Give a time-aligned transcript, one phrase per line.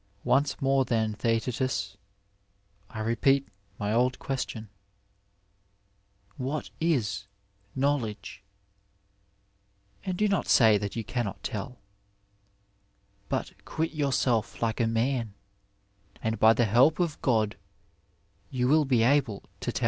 [0.23, 1.95] Once more^ then, llieetetus,
[2.89, 4.67] I repeat my old question,
[5.45, 6.97] *' What la
[7.75, 8.41] knowledge
[10.01, 11.77] 7" and do not say that you cannot tell;
[13.29, 15.35] but quit your self like a man,
[16.19, 17.55] and by the help of God
[18.49, 19.79] you will be able to teU.